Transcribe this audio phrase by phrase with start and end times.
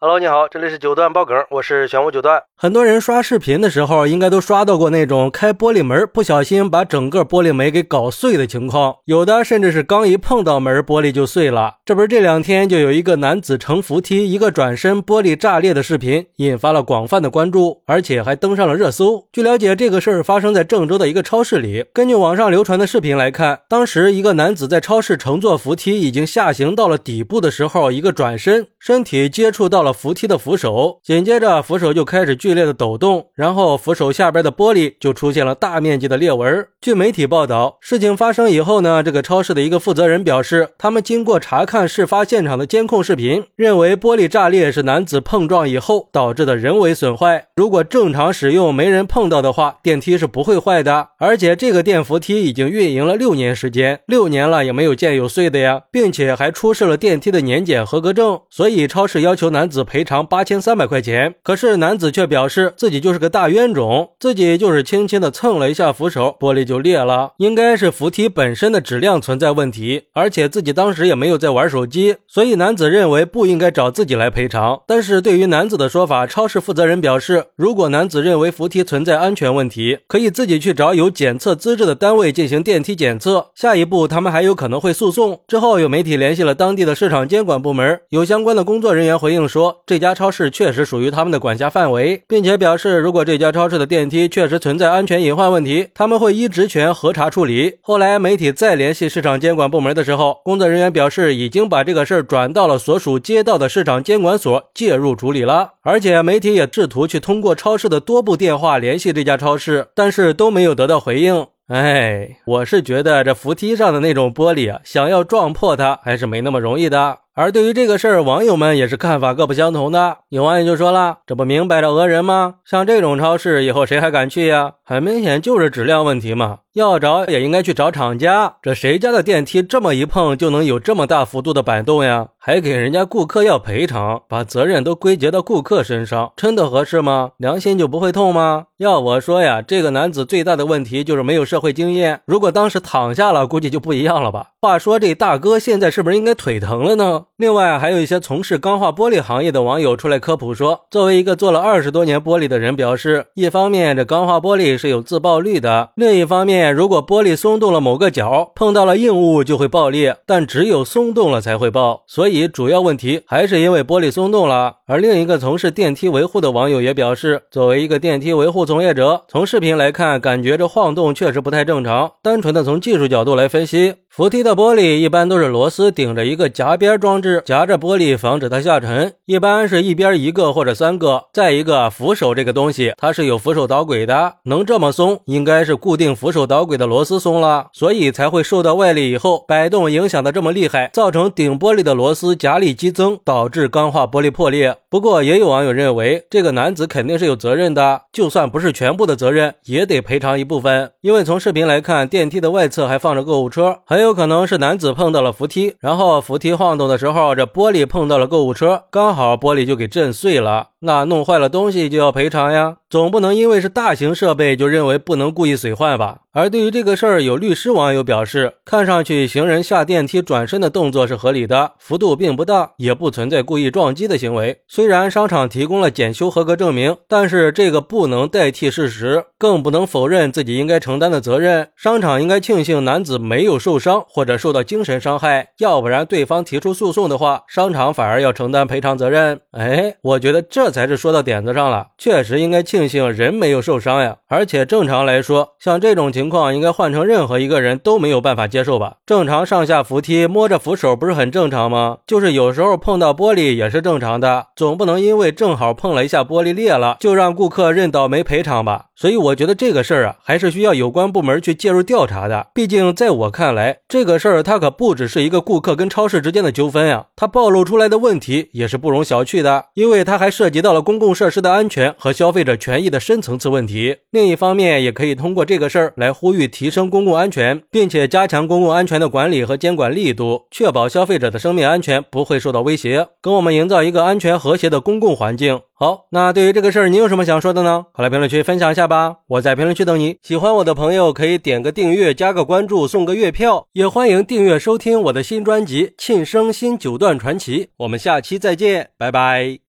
[0.00, 2.40] Hello，你好，这里是九段爆梗，我是玄武九段。
[2.54, 11.78] 很多人刷视频的时候，应该都刷到过那种开玻璃门不小心把整个玻璃门给搞碎的情况，有的甚至是刚一碰到门，玻璃就碎了。
[11.84, 19.26] 这不是这两天就有一个男子乘扶梯一个转身，玻璃炸裂的视频，引发了广泛的关注，而且还登上了热搜。
[19.32, 21.84] 据了解，这个事儿发生在郑州的一个超市里。
[21.92, 29.87] 根据网上流传的视频来看，当时一个男子在超市乘坐扶梯已经下行到了底部的时候，一个转身，身体接触到了。
[29.92, 36.66] 扶梯的扶手，紧接着扶手就开始剧烈的抖动，然后扶手下边的玻璃就出现了大面积的裂纹。
[36.80, 47.46] 据媒体报道，事情发生以后呢，这个超市的一个负责人表示，他们经过查看事发现场的监控视频，认为玻璃炸裂是男子碰撞以后导致的人为损坏。
[47.56, 51.08] 如果正常使用，没人碰到的话，电梯是不会坏的。
[51.18, 59.77] 而且这个电扶梯已经运营了六年时间，六年了也没有见有碎的呀，并且还出示了电梯的年检合格证，所以超市要求男子。
[59.84, 74.80] 赔偿八千三百块钱，可是男子却表示自己就是个大冤种，自己就是轻轻的蹭了一下扶手，玻璃就裂了，应该是扶梯本身的质量存在问题，而且自己当时也没有在玩手机，所以男子认为不应该找自己来赔偿。
[74.86, 85.40] 但是对于男子的说法，超市负责人表示，如果男子认为扶梯存在安全问题，可以自己去找有检测资质的单位进行电梯检测，下一步他们还有可能会诉讼。
[85.46, 89.67] 之后有媒体联系了当地的市场监管部门，有相关的工作人员回应说。
[89.86, 97.78] 这家超市确实属于他们的管辖范围，并且表示，如果这家超市的电梯确实存在安全隐患问题，他们会依职权核查处理。
[97.80, 105.72] 后来媒体再联系市场监管部门的时候，工作人员表示已经把这个事儿转到了所属街道的市场监管所介入处理了。
[105.82, 111.46] 而且媒体也试图去通过超市的多部电话联系这家超市，但是都没有得到回应。
[111.68, 117.18] 哎，我是觉得这扶梯上的那种玻璃啊， 想要撞破它还是没那么容易的。
[117.40, 120.16] 而对于这个事儿，网友们也是看法各不相同的。
[120.28, 122.56] 有网友就说了：“这不明摆着讹人吗？
[122.64, 124.72] 像这种超市，以后谁还敢去呀？
[124.88, 126.60] 很明显就是质量问题嘛。
[126.72, 128.54] 要找也应该去找厂家。
[128.62, 132.28] 这谁家的电梯这么一碰就能有这么大幅度的摆动呀？
[132.38, 137.32] 还给人家顾客要赔偿，把责任都归结到顾客身上，真的合适吗？
[137.36, 138.66] 良心就不会痛吗？
[138.78, 142.20] 要我说呀，这个男子最大的问题就是没有社会经验。
[142.24, 144.52] 如果当时躺下了，估计就不一样了吧？
[144.60, 164.76] 话说这大哥现在是不是应该腿疼了呢？”另外，还有一些从事钢化玻璃行业的网友出来科普说，作为一个做了二十多年玻璃的人，表示，一方面这钢化玻璃是有自爆率的，另一方面，如果玻璃松动了某个角，碰到了硬物就会爆裂，但只有松动了才会爆，所以主要问题还是因为玻璃松动了。
[164.86, 172.12] 而另一个从事电梯维护的网友也表示，作为一个电梯维护从业者，从视频来看，感觉这晃动确实不太正常。
[172.22, 177.40] 单纯的从技术角度来分析，扶梯的玻璃一般都是螺丝顶着一个夹边装置。
[177.46, 181.26] 夹着玻璃防止它下沉，一般是一边一个或者三个。
[181.32, 194.76] 再一个扶手这个东西，它是有扶手导轨的，能这么松，应该是固定扶手导轨的螺丝松了，所以才会受到外力以后摆动影响的这么厉害，造成顶玻璃的螺丝夹力激增，导致钢化玻璃破裂。
[194.90, 200.90] 不过也有网友认为，这个男子肯定是有责任的，就算不是全部的责任，也得赔偿一部分。
[201.02, 207.34] 因为从视频来看，电梯的外侧还放着购物车，很有有可能是男子碰到了扶梯，然后扶梯晃动的时候。
[207.34, 210.68] 这玻璃碰到了购物车，刚好玻璃就给震碎了。
[210.80, 216.20] 那弄坏了东西就要赔偿呀，总不能因为是大型设备就认为不能故意损坏吧？
[216.32, 224.60] 而对于这个事儿，有律师网友表示，看上去行人下电梯转身的动作是合理的，幅度并不大，也不存在故意撞击的行为。
[224.68, 231.68] 虽然商场提供了检修合格证明，但是这个不能代替事实，更不能否认自己应该承担的责任。
[231.74, 239.40] 商场应该庆幸男子没有受伤或者受到精神伤害，要不然对方提出诉讼的话，商场反而要承担赔偿责任。
[239.50, 240.68] 哎，我觉得这。
[240.68, 244.18] 才是说到点子上了，确实应该庆庆幸人没有受伤呀。
[244.28, 248.98] 而且正常来说，像这种情况，应该换成任何一个人都没有办法接受吧？
[249.04, 251.98] 正常上下扶梯摸着扶手不是很正常吗？
[252.06, 258.84] 就是有时候碰到玻璃也是正常的，总不能因为正好碰了一下玻璃裂了，就让顾客认倒霉赔偿吧？
[258.94, 262.48] 所以我觉得这个事儿啊，还是需要有关部门去介入调查的。
[262.52, 270.58] 毕竟在我看来，这个事儿它可不只是一个顾客跟超市之间的纠纷呀，它暴露出来的问题也是不容小觑的，因为它还涉及。
[270.58, 273.96] 到了公共设施的安全和消费者权权益的深层次问题。
[274.10, 285.62] 另一方面，也可以通过这个事儿来呼吁提升公共安全，并且加强公共安全的管理和监管力度，确保消费者的生命安全不会受到威胁，跟我们营造一个安全和谐的公共环境。
[285.72, 287.86] 好，那对于这个事儿，你有什么想说的呢？
[287.94, 289.18] 快来评论区分享一下吧！
[289.28, 290.16] 我在评论区等你。
[290.22, 297.64] 喜欢我的朋友可以点个订阅，加个关注，送个月票，也欢迎订阅收听我的新专辑《庆生新九段传奇》。
[297.78, 299.60] 我们下期再见，拜拜。